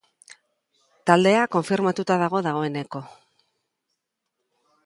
Taldea 1.09 1.43
konfirmatuta 1.57 2.19
dago 2.23 2.43
dagoeneko. 2.49 3.05